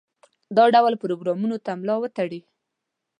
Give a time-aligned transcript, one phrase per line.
[0.57, 2.41] دا ډول پروګرامونو ته ملا وتړي.